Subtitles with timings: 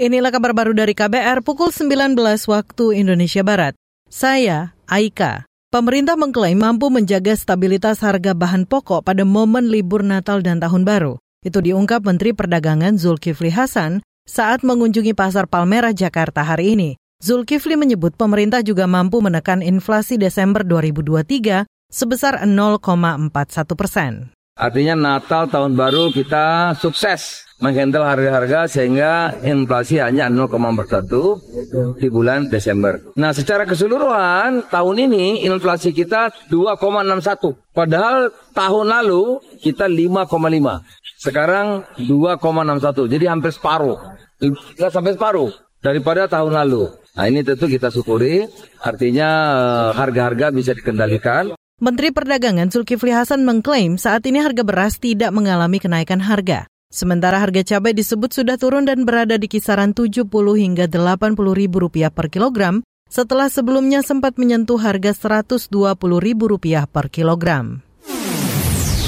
[0.00, 2.16] Inilah kabar baru dari KBR pukul 19
[2.48, 3.76] waktu Indonesia Barat.
[4.08, 5.44] Saya, Aika.
[5.68, 11.20] Pemerintah mengklaim mampu menjaga stabilitas harga bahan pokok pada momen libur Natal dan Tahun Baru.
[11.44, 16.90] Itu diungkap Menteri Perdagangan Zulkifli Hasan saat mengunjungi Pasar Palmerah Jakarta hari ini.
[17.20, 23.28] Zulkifli menyebut pemerintah juga mampu menekan inflasi Desember 2023 sebesar 0,41
[23.76, 24.32] persen.
[24.56, 32.98] Artinya Natal tahun baru kita sukses menghandle harga-harga sehingga inflasi hanya 0,41 di bulan Desember.
[33.14, 37.54] Nah, secara keseluruhan tahun ini inflasi kita 2,61.
[37.70, 40.82] Padahal tahun lalu kita 5,5.
[41.22, 43.06] Sekarang 2,61.
[43.06, 43.96] Jadi hampir separuh.
[44.42, 46.90] Tidak sampai separuh daripada tahun lalu.
[47.14, 48.42] Nah, ini tentu kita syukuri.
[48.82, 51.54] Artinya eh, harga-harga bisa dikendalikan.
[51.82, 56.71] Menteri Perdagangan Zulkifli Hasan mengklaim saat ini harga beras tidak mengalami kenaikan harga.
[56.92, 62.12] Sementara harga cabai disebut sudah turun dan berada di kisaran 70 hingga 80 ribu rupiah
[62.12, 65.72] per kilogram setelah sebelumnya sempat menyentuh harga 120
[66.20, 67.80] ribu rupiah per kilogram.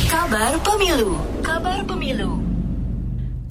[0.09, 1.13] Kabar Pemilu
[1.45, 2.41] Kabar Pemilu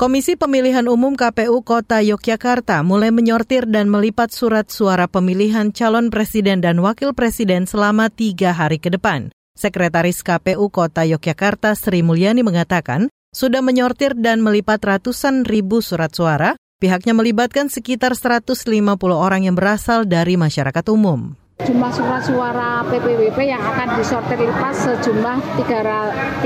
[0.02, 6.58] Komisi Pemilihan Umum KPU Kota Yogyakarta mulai menyortir dan melipat surat suara pemilihan calon presiden
[6.58, 9.30] dan wakil presiden selama tiga hari ke depan.
[9.54, 16.56] Sekretaris KPU Kota Yogyakarta Sri Mulyani mengatakan, sudah menyortir dan melipat ratusan ribu surat suara,
[16.78, 18.70] pihaknya melibatkan sekitar 150
[19.12, 21.34] orang yang berasal dari masyarakat umum.
[21.64, 26.44] Jumlah surat suara PPWP yang akan disortir lipat sejumlah 328.706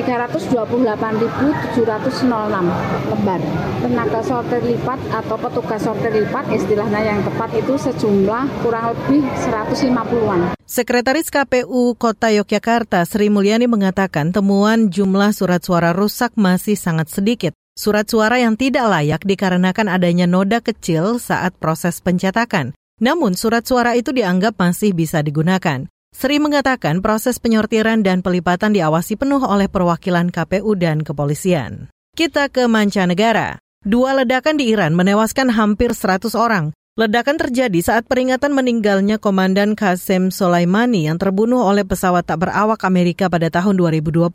[3.10, 3.42] lembar.
[3.82, 10.54] Tenaga sortir lipat atau petugas sortir lipat istilahnya yang tepat itu sejumlah kurang lebih 150-an.
[10.70, 17.58] Sekretaris KPU Kota Yogyakarta Sri Mulyani mengatakan temuan jumlah surat suara rusak masih sangat sedikit.
[17.74, 22.77] Surat suara yang tidak layak dikarenakan adanya noda kecil saat proses pencetakan.
[22.98, 25.86] Namun surat suara itu dianggap masih bisa digunakan.
[26.18, 31.94] Sri mengatakan proses penyortiran dan pelipatan diawasi penuh oleh perwakilan KPU dan kepolisian.
[32.18, 33.62] Kita ke mancanegara.
[33.86, 36.74] Dua ledakan di Iran menewaskan hampir 100 orang.
[36.98, 43.30] Ledakan terjadi saat peringatan meninggalnya Komandan Qasem Soleimani yang terbunuh oleh pesawat tak berawak Amerika
[43.30, 44.34] pada tahun 2020.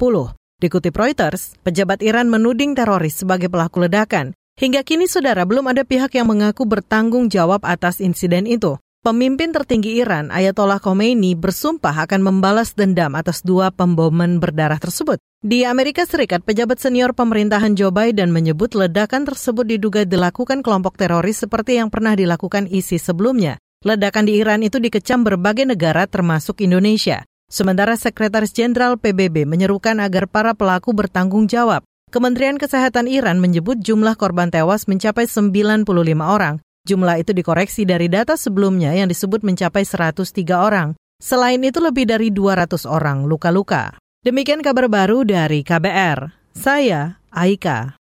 [0.62, 4.38] Dikutip Reuters, pejabat Iran menuding teroris sebagai pelaku ledakan.
[4.62, 8.78] Hingga kini saudara belum ada pihak yang mengaku bertanggung jawab atas insiden itu.
[9.02, 15.18] Pemimpin tertinggi Iran, Ayatollah Khomeini, bersumpah akan membalas dendam atas dua pemboman berdarah tersebut.
[15.42, 21.42] Di Amerika Serikat, pejabat senior pemerintahan Joe Biden menyebut ledakan tersebut diduga dilakukan kelompok teroris
[21.42, 23.58] seperti yang pernah dilakukan ISIS sebelumnya.
[23.82, 27.26] Ledakan di Iran itu dikecam berbagai negara termasuk Indonesia.
[27.50, 31.82] Sementara Sekretaris Jenderal PBB menyerukan agar para pelaku bertanggung jawab.
[32.12, 35.88] Kementerian Kesehatan Iran menyebut jumlah korban tewas mencapai 95
[36.20, 36.60] orang.
[36.84, 40.20] Jumlah itu dikoreksi dari data sebelumnya yang disebut mencapai 103
[40.52, 40.92] orang.
[41.16, 43.96] Selain itu lebih dari 200 orang luka-luka.
[44.20, 46.52] Demikian kabar baru dari KBR.
[46.52, 47.96] Saya Aika.